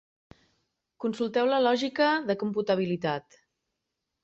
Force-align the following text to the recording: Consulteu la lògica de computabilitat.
Consulteu 1.05 1.51
la 1.51 1.59
lògica 1.67 2.09
de 2.31 2.39
computabilitat. 2.47 3.41